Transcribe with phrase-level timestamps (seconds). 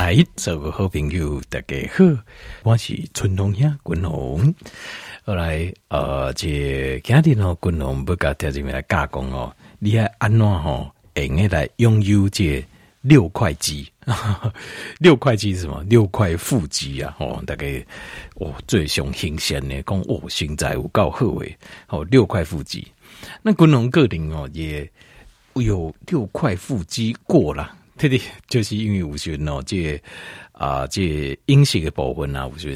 [0.00, 2.04] 哎，所有好朋友大家好，
[2.62, 4.54] 我是春龙兄君龙。
[5.26, 12.64] 后来呃，这今天呢，君龙不甲条这边来加工哦，你还安怎吼，用个来拥有这
[13.02, 13.92] 六块肌？
[15.00, 15.84] 六块肌是什么？
[15.86, 17.14] 六块腹肌啊！
[17.18, 17.84] 哦，大概
[18.36, 21.58] 哦最上新鲜的讲哦，身材有够好诶，
[21.88, 22.88] 哦，六块腹肌。
[23.42, 24.90] 那君龙个人哦，也
[25.56, 27.76] 有六块腹肌过了。
[28.00, 30.02] 对对，就是因为有时哦，这
[30.52, 32.74] 啊这饮食的部分啊，有时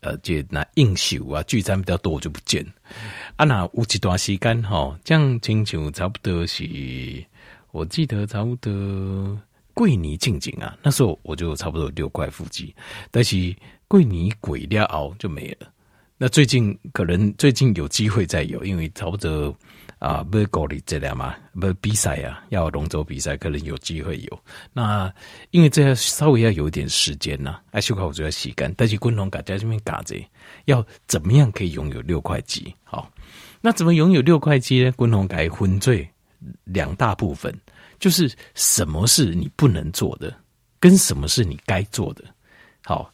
[0.00, 2.66] 呃这那应酬啊聚餐比较多，我就不见。
[3.36, 6.64] 啊，那有一段时间哈，这样亲像差不多是，
[7.70, 9.40] 我记得差不多
[9.72, 12.74] 过年近近啊，那时候我就差不多六块腹肌，
[13.12, 13.54] 但是
[13.86, 15.68] 过年过了后就没了。
[16.18, 19.56] 那最近可能最近有机会再有，因为差不多。
[19.98, 24.38] 啊，不是高丽这样嘛，不是比赛啊，要龙舟比赛，可能有机会有。
[24.74, 25.10] 那
[25.52, 28.72] 因为这要稍微要有一点时间呐，哎，修考我就要洗干。
[28.76, 30.14] 但是共同大家这边嘎子，
[30.66, 32.74] 要怎么样可以拥有六块肌？
[32.84, 33.10] 好，
[33.62, 34.92] 那怎么拥有六块肌呢？
[34.92, 36.06] 共同改分最
[36.64, 37.58] 两大部分，
[37.98, 40.32] 就是什么是你不能做的，
[40.78, 42.22] 跟什么是你该做的。
[42.84, 43.10] 好，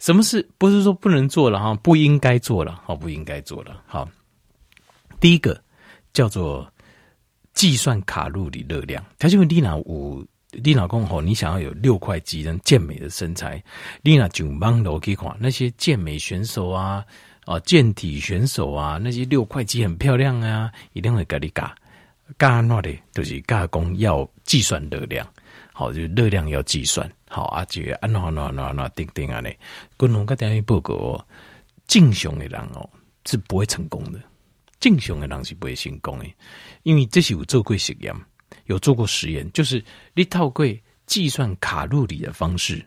[0.00, 1.74] 什么是不是说不能做了哈？
[1.76, 3.82] 不应该做了，好，不应该做了。
[3.86, 4.06] 好，
[5.18, 5.58] 第一个。
[6.16, 6.66] 叫做
[7.52, 9.04] 计算卡路里热量。
[9.18, 13.62] 他就问丽娜，我丽娜公吼，你想要有六块肌跟健美的身材，
[14.00, 17.04] 丽娜就帮罗可以看那些健美选手啊，
[17.44, 21.76] 啊健体选手啊，那些六块肌很漂亮啊，一定会给你嘎
[22.38, 25.28] 嘎那的，就是加工要计算热量，
[25.74, 29.58] 好，就热量要计算，好啊，就按那那那那定定啊嘞，
[29.98, 31.22] 跟龙哥等于报告，
[31.86, 32.88] 正常的人哦
[33.26, 34.18] 是不会成功的。
[34.86, 36.24] 正常的人是不会成功的，
[36.84, 38.14] 因为这是有做过实验，
[38.66, 39.84] 有做过实验，就是
[40.14, 40.64] 你透过
[41.06, 42.80] 计算卡路里的方式，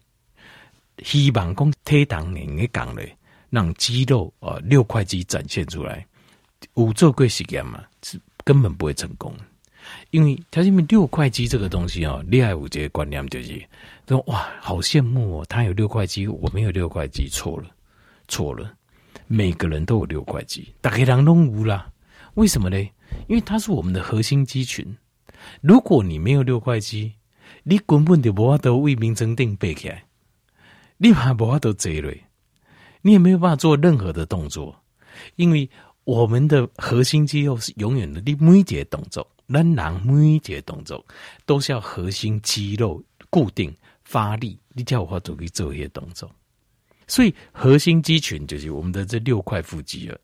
[1.04, 3.14] 希望讲体重能够降嘞，
[3.50, 6.08] 让肌肉啊六块肌展现出来。
[6.76, 9.36] 有做过实验嘛，是根本不会成功，
[10.12, 13.62] 因为它因为六块肌这个东西哦，厉害有这个观念就是
[14.08, 17.68] 说哇，好羡慕哦，他有六块肌，我没有六块肌，错了，
[18.30, 18.74] 错了。
[19.32, 21.89] 每个人都有六块肌，大概人都无啦。
[22.36, 22.78] 为什么呢？
[23.28, 24.98] 因为它是我们的核心肌群。
[25.62, 27.14] 如果你没有六块肌，
[27.64, 30.06] 你根本就无法度为民争定背起来，
[30.98, 32.14] 你还无法度坐落，
[33.02, 34.84] 你也没有办法做任何的动作。
[35.36, 35.70] 因为
[36.04, 41.04] 我们的核心肌肉是永远的，你每一节动作，咱人每一节动作
[41.46, 46.30] 都是要核心肌肉固定发力，你才有法度去做一些动作。
[47.08, 50.20] 所以核心肌群就是我们的这六块腹肌了。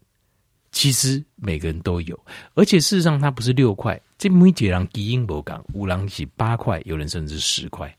[0.75, 2.19] 其实每个人都有，
[2.53, 7.95] 而且事实上它不是六块，这每节人基因不同，有人是八块，有人甚至十块。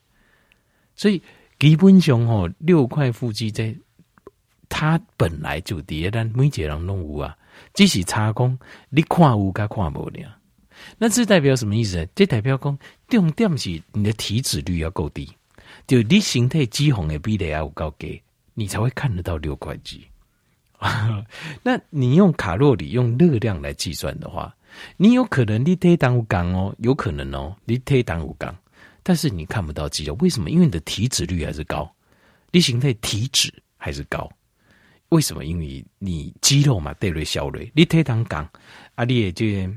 [0.95, 1.23] 所以
[1.59, 3.75] 基本上哦，六块腹肌在
[4.69, 7.35] 它本来就叠，但每节人都有啊，
[7.73, 8.59] 只是差工
[8.91, 10.39] 你看有跟看无了。
[10.99, 12.07] 那这代表什么意思呢？
[12.15, 15.27] 这代表讲重点是你的体脂率要够低，
[15.87, 18.21] 就你身体脂肪的比例要够低。
[18.53, 20.07] 你才会看得到六块肌，
[21.63, 24.55] 那你用卡路里、用热量来计算的话，
[24.97, 28.55] 你有可能你体重有降哦，有可能哦，你体重有降，
[29.03, 30.51] 但是你看不到肌肉，为什么？
[30.51, 31.91] 因为你的体脂率还是高，
[32.51, 34.31] 你形态体脂还是高，
[35.09, 35.45] 为什么？
[35.45, 38.49] 因为你肌肉嘛，对了，消累，你体重降，
[38.95, 39.69] 啊，你也这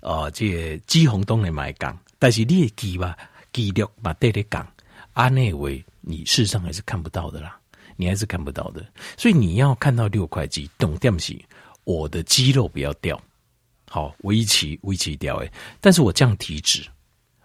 [0.00, 3.16] 呃，这肌红动能买降，但是你的肌吧，
[3.52, 4.66] 肌肉嘛，对了降，
[5.12, 5.84] 啊，那位。
[6.08, 7.58] 你事实上还是看不到的啦，
[7.96, 8.86] 你还是看不到的，
[9.16, 11.44] 所以你要看到六块肌，懂点西，
[11.84, 13.20] 我的肌肉不要掉，
[13.88, 16.86] 好维持维持掉诶，但是我降体脂，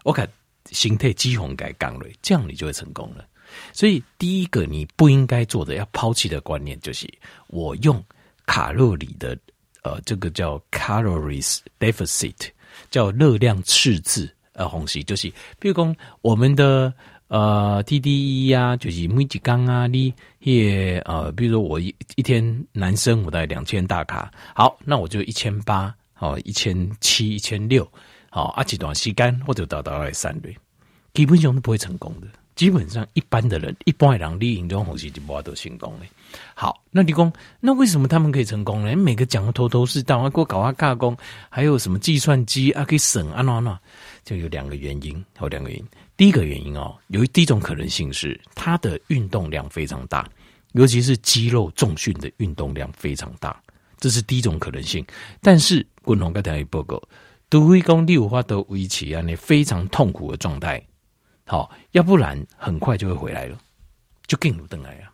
[0.04, 0.28] 我看
[0.70, 3.26] 形态肌红改杠了，这样你就会成功了。
[3.72, 7.08] 所以第一个你不应该做的要抛弃的观念就是，
[7.48, 8.02] 我用
[8.46, 9.38] 卡路里的
[9.82, 12.50] 呃，这个叫 calories deficit，
[12.90, 16.92] 叫热量赤字呃，红西就是，比如说我们的。
[17.32, 27.90] 呃，TDE 呀，就是每几缸啊，你也呃，比如说我一一天男生我大概两千大卡，好，那我就一千八，好，一千七、一千六，
[28.28, 30.54] 好，啊几段时间或者达到来三类，
[31.14, 32.26] 基本上都不会成功的。
[32.54, 36.06] 基本上一般的人，一般的人，你这种东西就不会都成功的。
[36.54, 38.94] 好，那你讲，那为什么他们可以成功呢？
[38.94, 41.16] 每个讲的头头是道，啊，给我搞啊加工，
[41.48, 43.80] 还有什么计算机啊，可以省啊，那那，
[44.22, 45.86] 就有两个原因，有两个原因。
[46.22, 50.24] 第一个原因哦，有第一种可能性是他的运动量非常大，
[50.70, 53.60] 尤其是肌肉重训的运动量非常大，
[53.98, 55.04] 这是第一种可能性。
[55.40, 57.02] 但是，滚龙刚才报告，
[57.48, 60.80] 都会讲六花都维持啊，那非常痛苦的状态，
[61.44, 63.58] 好，要不然很快就会回来了，
[64.28, 65.10] 就更有登来啊。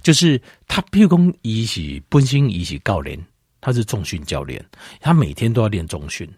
[0.00, 3.20] 就是他，譬如说，一起本身一起教练，
[3.60, 4.64] 他是重训教练，
[5.00, 6.32] 他每天都要练重训，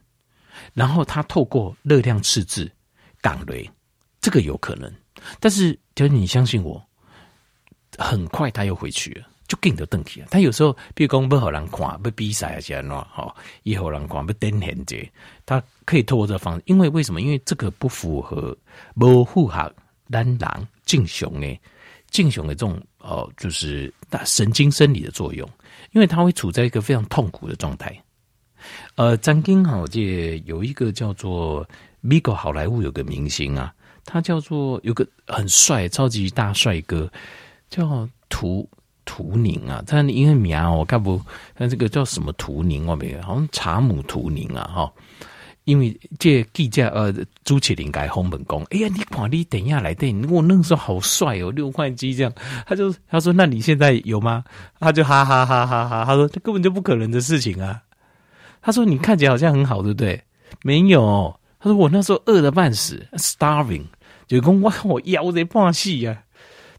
[0.73, 2.73] 然后他透过热量赤字
[3.27, 3.69] 港雷，
[4.21, 4.93] 这个有可能，
[5.41, 6.81] 但是就是你相信我，
[7.99, 9.27] 很快他又回去了。
[9.49, 10.27] 就更得登起了！
[10.29, 14.97] 他有时候，比如讲不好人看，不比赛啊，这样喏，好，以后人看不登闲者，
[15.45, 17.21] 他可以透过这方式，因为为什么？
[17.21, 18.57] 因为这个不符合
[18.97, 19.73] 不符合
[20.11, 21.61] 咱人正常诶，
[22.11, 25.49] 敬雄的这种哦，就是大神经生理的作用，
[25.93, 27.97] 因为他会处在一个非常痛苦的状态。
[28.95, 31.69] 呃，曾经哈，我记有一个叫做
[32.01, 33.73] 美国好莱坞有个明星啊，
[34.05, 37.11] 他叫做有个很帅、超级大帅哥，
[37.71, 38.69] 叫图。
[39.09, 41.23] 图宁啊，他因为名我看不，
[41.55, 44.93] 他这个叫什么图宁我没有，好像查姆图宁啊哈。
[45.63, 47.15] 因为这记者呃
[47.45, 52.33] 朱启林改红本宫，哎呀，你管你等一下来电，我那个时候好帅哦，六块肌这样，
[52.67, 54.43] 他就他说那你现在有吗？
[54.81, 57.81] 他就哈哈哈哈哈，他说这根本就不可能的事情啊。
[58.67, 60.21] 他说你看起来好像很好，对不对？
[60.65, 63.85] 没有，他说我那时候饿得半死，starving，
[64.27, 66.21] 就讲我我腰在断气呀。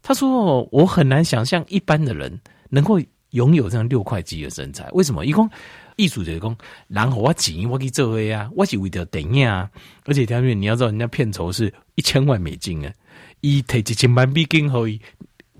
[0.02, 2.38] 他说：“我很难想象一般的人
[2.68, 3.00] 能够
[3.30, 4.86] 拥有这样六块肌的身材。
[4.92, 5.24] 为什么？
[5.24, 5.48] 一共
[5.96, 6.54] 艺术者工，
[6.88, 9.70] 然后我钱我去做啊，我是为了电影啊。
[10.04, 12.92] 而且条面你要知道，人家片酬是一千万美金啊，
[13.40, 15.00] 一提几千万美金可以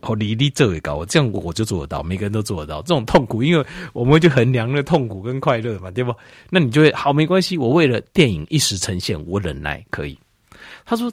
[0.03, 2.83] 哦你你做位高，这样我就做得到，每个人都做得到。
[2.83, 6.15] 这种痛苦，因为我们会去衡量了痛苦跟快乐嘛，对不？
[6.51, 10.19] 那你就会好没关系，我为了电影一时呈现，我忍耐可以。”
[10.85, 11.13] 他说。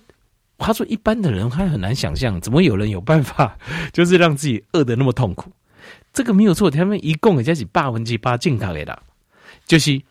[0.57, 3.57] 他说：“一般的人还很难想象，怎么有人有办法，
[3.91, 5.51] 就是让自己饿得那么痛苦？
[6.13, 8.97] 这个没有错，他们一共也加起八分之八健康的啦，
[9.67, 10.01] 就是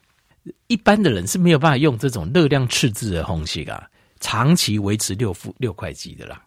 [0.67, 3.89] 一般的人是没有办法用这种热量赤字的方式啊，
[4.21, 6.43] 长期维持六腹六块肌的啦。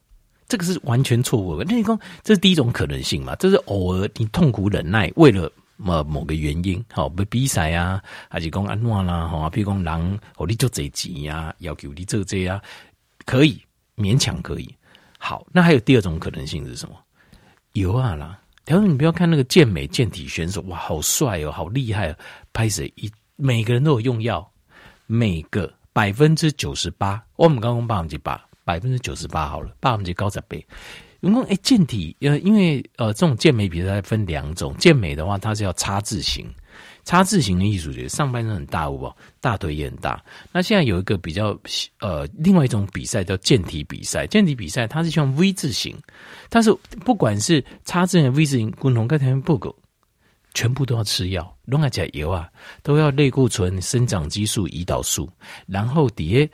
[0.47, 1.65] 这个是完全错误的。
[1.67, 3.35] 那你说这是第一种可能性嘛？
[3.35, 9.27] 这是偶尔你痛苦忍耐，为了某某个原因，好不比赛啊，还是讲安怎啦？
[9.27, 12.61] 哈，比如讲人哦，你就这钱呀，要求你做这啊，
[13.25, 13.61] 可以。”
[13.97, 14.75] 勉强可以，
[15.17, 16.95] 好，那还有第二种可能性是什么？
[17.73, 22.15] 有啊啦，然后你不要看那个健美健体选手，哇，好帅哦，好厉害哦，
[22.53, 24.47] 拍谁一每个人都有用药，
[25.07, 30.63] 每个百分之九十八，我们刚刚百分之八，百分之九十八好了，百分之高十倍。
[31.21, 36.45] 因为哎，健体呃，因为呃，这种健美比赛分两种，健美的话，它是要叉字形。
[37.05, 39.09] 叉字型的艺术节，上半身很大，不？
[39.39, 40.21] 大腿也很大。
[40.51, 41.57] 那现在有一个比较
[42.01, 44.27] 呃，另外一种比赛叫健体比赛。
[44.27, 45.97] 健体比赛它是像 V 字形，
[46.49, 46.71] 但是
[47.05, 49.73] 不管是叉字型、V 字型，共同跟他们不够，
[50.53, 52.47] 全部都要吃药，弄来加油啊，
[52.83, 55.27] 都要类固醇、生长激素、胰岛素，
[55.65, 56.51] 然后底下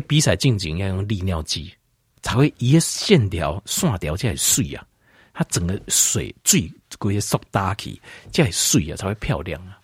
[0.00, 1.72] 不比赛进行要用利尿剂，
[2.20, 4.84] 才会一个线条线条起来水啊，
[5.32, 6.68] 它整个水最
[6.98, 8.00] 贵的缩大起，
[8.32, 9.78] 这样水啊才会漂亮啊。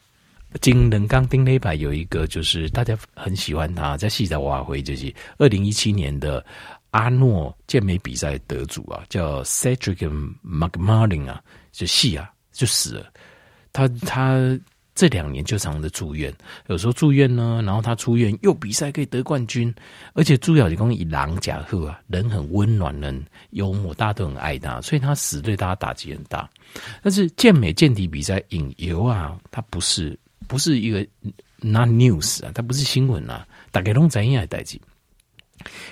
[0.61, 6.45] 金人刚丁磊柏有一个，就是大家很喜欢他，在戏在瓦回，就是二零一七年的
[6.91, 10.11] 阿诺健美比赛得主啊，叫 Cedric
[10.45, 11.41] McMartin 啊，
[11.71, 13.13] 就戏啊就死了。
[13.73, 14.59] 他他
[15.01, 16.31] 这两年就常常的住院，
[16.67, 19.75] 有时候住院呢，然后他出院又比赛可以得冠军，
[20.13, 26.47] 而且朱小姐以狼假贺啊，人很温暖，人幽默，大家都很爱他，所以他死对大家打击很大。
[27.03, 30.19] 但是健美健体比赛引游啊，他不是。
[30.49, 31.07] 不是一个
[31.61, 34.81] not news 啊，它不是新闻啊，大概都怎样来代志？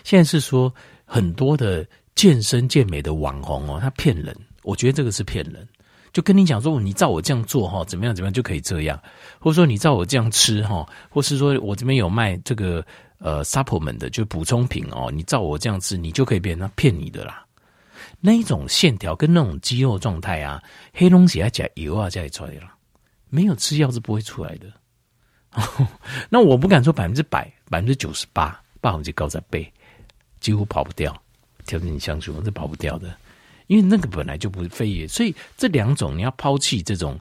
[0.02, 0.74] 现在是说
[1.04, 1.86] 很多的
[2.16, 4.34] 健身健美的网红哦，他骗人，
[4.64, 5.68] 我觉得这个是骗人，
[6.12, 9.00] 就跟你讲说，你照我这样做哈，怎么样怎么样就可以这样，
[9.38, 12.84] 或者说你照我这样吃哈，或是说我这边有卖这个
[13.18, 17.44] 呃 supplement 的，就补充品哦，你照我这样吃，你就可以变成骗你的啦。
[18.20, 20.62] 那一种线条跟那种肌肉状态啊，
[20.92, 22.74] 黑东西啊加油啊加出来了。
[23.30, 24.72] 没有吃药是不会出来的，
[26.30, 29.70] 那我不敢说百分之百，百分之九十八，百分之高在背，
[30.40, 31.14] 几乎跑不掉。
[31.66, 33.14] 条件你相信我是跑不掉的，
[33.68, 37.18] 因为那个本来就不是非也，所以这两种你要抛弃这种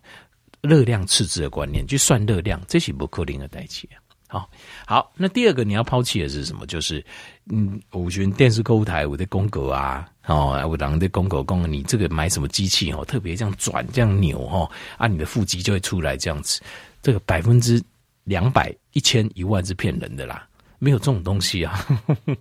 [0.62, 3.88] 热量赤字的观念，去算热量，这是不可能的代志。
[4.30, 4.50] 好，
[4.86, 6.66] 好，那第二个你要抛弃的是什么？
[6.66, 7.02] 就是
[7.50, 16.62] 嗯，我觉得电视购物台我的公狗啊，哦，我当的公狗公，你这个买什么机器哦，特别这样转这样扭哦，啊，你的腹肌就会出来这样子。
[17.02, 17.82] 这个百分之
[18.26, 20.47] 两百、一千、一万是骗人的啦，
[20.80, 21.86] 没有这种东西啊，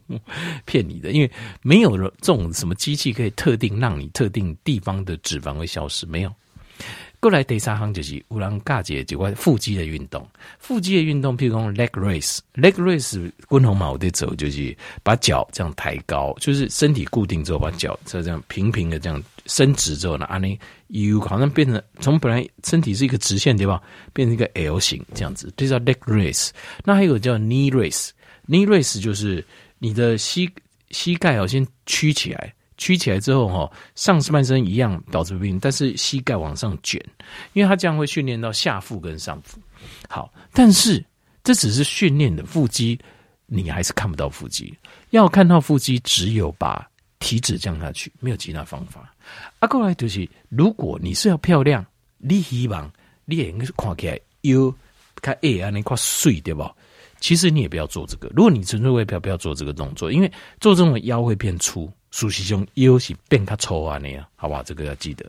[0.67, 1.31] 骗你的，因为
[1.63, 6.33] 没有这种什么机器可以特定让你特定地方的脂肪会消失，没有。
[7.19, 10.29] 过来第三行就是有人教一个就关腹肌的运动，
[10.59, 26.51] 腹肌的运动，譬如讲 leg race，leg race 滚红毛的走就是把脚这样抬高，就是身体固定之后，把脚这样平平的这样伸直之后呢，啊，你有好像变成从本来身体是一个直线对吧，变成一个 L 型这样子，这叫 leg race。
[26.85, 28.11] 那还有叫 kne race
[28.49, 29.45] race，knee race 就是
[29.79, 30.51] 你的膝
[30.91, 32.53] 膝盖要先曲起来。
[32.79, 37.03] 曲起来之后，哈，上半身一样导致病，但是膝盖往上卷，
[37.55, 39.59] 因为它这样会训练到下腹跟上腹。
[40.11, 41.03] 好，但是
[41.43, 43.01] 这只是训练的腹肌，
[43.47, 44.77] 你还是看不到腹肌。
[45.09, 46.87] 要看到腹肌，只有把
[47.19, 49.11] 体脂降下去，没有其他方法。
[49.59, 51.83] 啊，过来就是，如果你是要漂亮，
[52.19, 52.93] 你希望
[53.25, 54.71] 你也看起来有
[55.23, 56.75] 看哎啊，你看水对吧？
[57.27, 58.29] 其实你也不要做这个。
[58.37, 60.31] 如果你纯粹为漂，不要做这个动作，因为
[60.61, 61.91] 做这种腰会变粗。
[62.13, 64.63] 熟悉中腰是变较粗啊，那样好不好？
[64.63, 65.27] 这个要记得。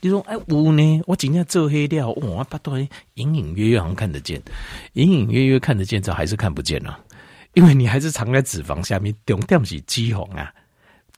[0.00, 1.02] 你说哎，我呢？
[1.08, 4.40] 我今天做黑料，哇，把东西隐隐约约好像看得见，
[4.92, 7.00] 隐隐约约看得见，这还是看不见啊？
[7.54, 10.54] 因为你还是藏在脂肪下面，重点是肌红啊。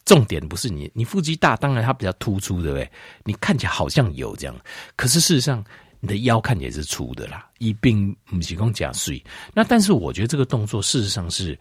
[0.06, 2.90] 重点不是你，你腹肌大，当然它比较突出，对不对？
[3.24, 4.56] 你看起来好像有这样，
[4.96, 5.62] 可是事实上
[6.00, 9.22] 你的腰看起来是粗的啦，一并不是讲假碎。
[9.54, 11.58] 那但是我觉得这个动作事实上是，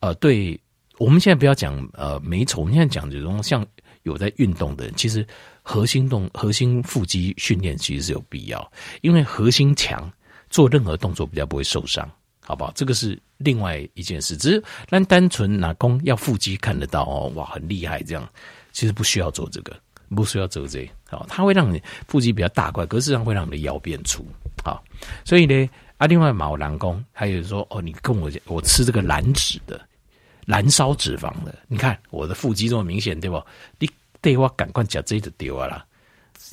[0.00, 0.60] 呃，对。
[0.98, 3.64] 我们现在不要讲呃美丑，我们现在讲这种像
[4.02, 5.24] 有在运动的人，其实
[5.62, 10.12] 核心动核心腹肌训练其实是有必要，因为核心强，
[10.50, 12.72] 做任何动作比较不会受伤，好不好？
[12.74, 18.28] 这个是另外一件事，只是单单纯拿弓要腹肌看得到哦，哇，很厉害这样，
[18.72, 19.80] 其实不需要做这个，
[20.14, 24.26] 不需要做这个，好，它会让你腹肌比较大块，可是上会让你的腰变粗，
[24.62, 24.82] 好，
[25.24, 29.80] 所以呢，啊，另外毛囊功还有说哦，你跟我我吃这个燃脂的。
[30.46, 33.38] 燃烧脂肪的，你看我的腹肌这么明显，对不？
[33.78, 33.86] 你
[34.22, 35.84] 对我赶快讲这就丢啊了，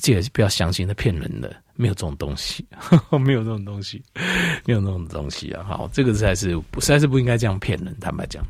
[0.02, 4.04] 这个不要相信，他骗人的，没有这种东西，呵 呵没有这种东西，
[4.66, 5.64] 没有这种东西啊！
[5.66, 8.44] 好，这个实在是实在是不应该这样骗人，坦白讲。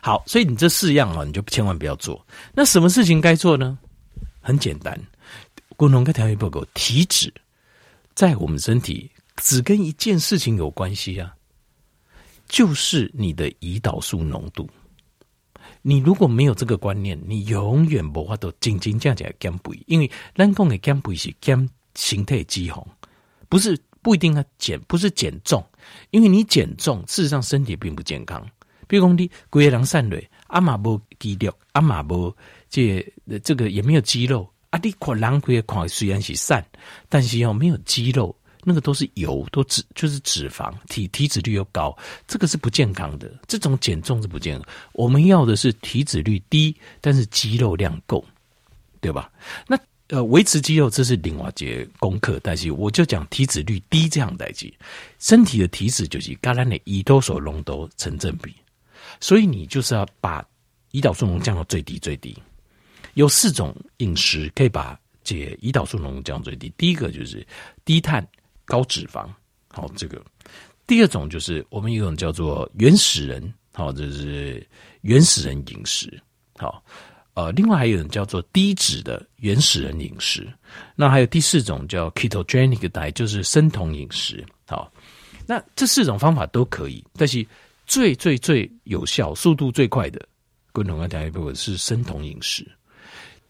[0.00, 2.26] 好，所以你这四样啊，你就千万不要做。
[2.54, 3.78] 那什么事情该做呢？
[4.40, 4.98] 很简单，
[5.76, 7.32] 共同跟调节报告，体脂
[8.14, 11.34] 在我们身体只跟一件事情有关系啊。
[12.48, 14.68] 就是你的胰岛素浓度，
[15.82, 22.84] 你如果没有这个观念，你永远无法度真真正正减肥，因为咱讲的减肥是减形态肌红，
[23.48, 25.64] 不是不一定要减，不是减重，
[26.10, 28.44] 因为你减重，事实上身体并不健康。
[28.88, 32.34] 比如讲你规个人瘦落，阿嘛无肌肉，阿嘛无
[32.70, 33.04] 这
[33.44, 36.54] 这个也没有肌肉，啊你看人规个看虽然是瘦，
[37.08, 38.34] 但是要没有肌肉。
[38.62, 41.96] 那个都是油，都脂就是脂肪，体体脂率又高，
[42.28, 43.34] 这个是不健康的。
[43.48, 44.68] 这种减重是不健康。
[44.92, 48.22] 我们要的是体脂率低，但是肌肉量够，
[49.00, 49.32] 对吧？
[49.66, 54.70] 那呃，维持肌肉这是另外一节功课，但是我就讲体脂率低这样代志。
[55.18, 58.54] 身体的体脂就是跟咱的胰岛素浓度成正比，
[59.20, 60.46] 所以你就是要把
[60.92, 62.36] 胰岛素浓降到最低最低。
[63.14, 67.46] 有四种饮食可以把这胰岛素浓度降最低，第一个就是
[67.84, 68.26] 低碳。
[68.66, 69.28] 高脂肪，
[69.66, 70.24] 好，这个
[70.86, 74.64] 第二种就是我们有一种叫做原始人，好，这是
[75.00, 76.22] 原始人饮食，
[76.56, 76.80] 好，
[77.34, 80.46] 呃，另外还有一种叫做低脂的原始人饮食，
[80.94, 84.88] 那还有第四种叫 ketogenic diet，就是生酮饮食，好，
[85.48, 87.44] 那这四种方法都可以，但是
[87.88, 90.24] 最最最有效、速度最快的，
[90.70, 92.64] 滚筒跟调一部分是生酮饮食，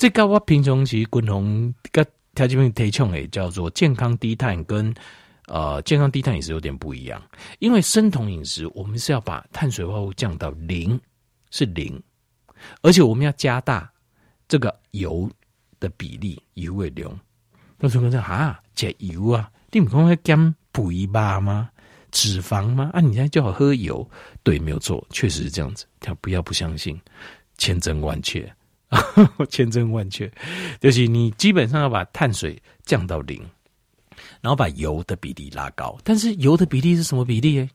[0.01, 2.03] 这个我平常其实滚筒跟
[2.35, 4.95] 条件面提倡诶，叫做健康低碳跟
[5.47, 7.23] 呃健康低碳饮食有点不一样，
[7.59, 10.99] 因为生酮饮食我们是要把碳水化合物降到零，
[11.51, 12.03] 是零，
[12.81, 13.93] 而且我们要加大
[14.49, 15.31] 这个油
[15.79, 17.07] 的比例，油为零。
[17.77, 21.69] 那说说啊，减油啊，你不会减肥吧吗？
[22.11, 22.89] 脂肪吗？
[22.95, 24.11] 啊，你现在就好喝油，
[24.43, 25.85] 对，没有错，确实是这样子。
[26.01, 26.99] 他不要不相信，
[27.59, 28.51] 千真万确。
[29.49, 30.31] 千真万确，
[30.81, 33.41] 就是你基本上要把碳水降到零，
[34.41, 35.97] 然后把油的比例拉高。
[36.03, 37.69] 但是油的比例是什么比例？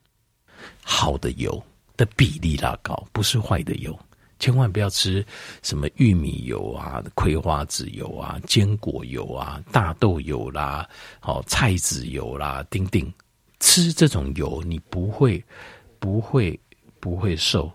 [0.84, 1.64] 好的油
[1.96, 3.98] 的比例拉高，不是坏的油。
[4.38, 5.26] 千万不要吃
[5.64, 10.86] 什么玉米油啊、葵花籽油啊、坚果油啊、大豆油啦、
[11.22, 13.12] 好菜籽油啦，丁丁。
[13.62, 15.42] 吃这种油，你不会
[15.98, 16.60] 不会
[17.00, 17.72] 不会瘦，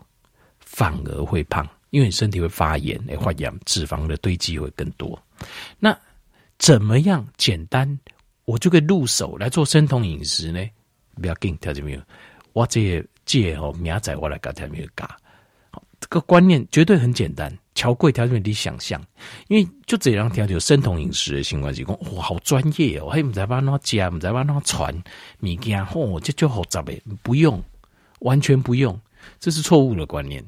[0.59, 1.67] 反而会胖。
[1.91, 5.21] 因为你身体会发炎，会发炎，脂肪的堆积会更多。
[5.77, 5.97] 那
[6.57, 7.99] 怎么样简单，
[8.45, 10.67] 我就可以入手来做生酮饮食呢？
[11.21, 12.01] 不要紧，听见没有？
[12.53, 14.85] 我这借哦，明仔我来教听没有？
[14.95, 15.07] 教，
[15.99, 19.01] 这个观念绝对很简单，超贵条件你想象，
[19.49, 24.95] 因为就这样条件生酮饮食的情况下，讲哇好专业哦，还唔知把那加，唔知把那传
[25.41, 27.61] 物件，哦这就好杂诶，不用，
[28.19, 28.99] 完全不用，
[29.39, 30.43] 这是错误的观念。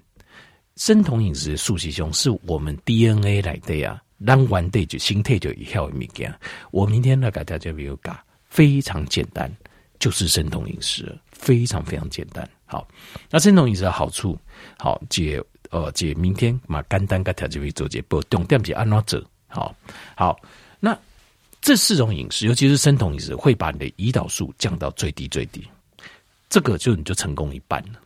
[0.75, 6.33] 生酮饮食素食中是我们 DNA 来的啊，让完的就心态就一条物件。
[6.71, 8.17] 我明天来给大家比如讲，
[8.49, 9.51] 非常简单，
[9.99, 12.47] 就是生酮饮食，非常非常简单。
[12.65, 12.87] 好，
[13.29, 14.37] 那生酮饮食的好处，
[14.77, 15.41] 好解。
[15.69, 19.23] 呃，姐，明天嘛，简单个条件会做节，不重点是安怎做？
[19.47, 19.75] 好，
[20.15, 20.39] 好，
[20.79, 20.95] 那
[21.61, 25.67] 这四种饮食，尤其是生酮饮食，会把你的胰岛素降到最低最低，
[26.47, 27.99] 这个就你就成功一半了。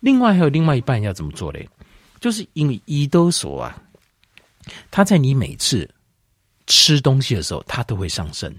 [0.00, 1.68] 另外还有另外一半要怎么做嘞？
[2.24, 3.76] 就是因为胰岛素啊，
[4.90, 5.86] 它在你每次
[6.66, 8.50] 吃东西的时候，它都会上升，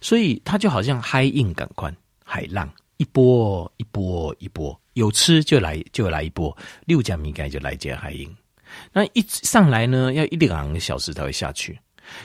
[0.00, 2.66] 所以它就好像海印感官海浪。
[2.96, 8.34] 一波一波一波，有吃就来就来一波，六加米钙就来接海因。
[8.90, 11.78] 那一上来呢，要一两个小时才会下去。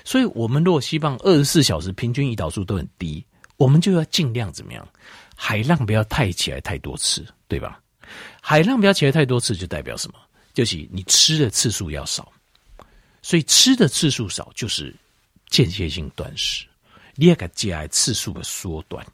[0.06, 3.22] 所以，我们如果希望二十四小时平均胰岛素都很低，
[3.58, 4.88] 我们就要尽量怎么样？
[5.36, 7.82] 海浪不要太起来太多次，对吧？
[8.42, 10.20] 海浪不要起来太多次，就代表什么？
[10.58, 12.34] 就是你吃的次数要少。
[13.22, 14.92] 所以吃的次数少，就是
[15.50, 16.66] 间歇性断食，
[17.14, 19.06] 你也给加次数的缩短。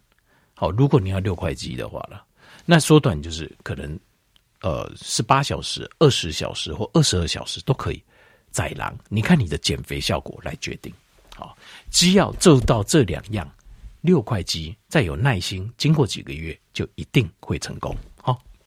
[0.54, 2.24] 好，如果你要六块肌的话了，
[2.64, 4.00] 那缩短就是可能，
[4.62, 8.02] 呃，十八小时、二十小时或二十二小时都可以。
[8.50, 10.90] 宰狼，你看你的减肥效果来决定。
[11.36, 11.54] 好，
[11.90, 13.46] 只要做到这两样，
[14.00, 17.94] 六块肌，再有耐心，经过几个月就一定会成功。